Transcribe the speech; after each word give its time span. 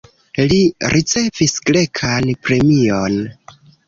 Li 0.51 0.59
ricevis 0.93 1.53
grekan 1.71 2.31
premion. 2.47 3.19